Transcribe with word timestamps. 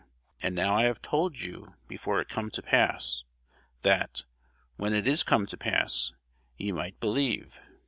And 0.41 0.55
now 0.55 0.75
I 0.75 0.85
have 0.85 1.03
told 1.03 1.39
you 1.41 1.75
before 1.87 2.19
it 2.19 2.27
come 2.27 2.49
to 2.57 2.63
pass, 2.63 3.23
that, 3.83 4.23
when 4.75 4.95
it 4.95 5.05
is 5.05 5.21
come 5.21 5.45
to 5.45 5.57
pass, 5.57 6.11
ye 6.57 6.71
might 6.71 6.99
believe. 6.99 7.61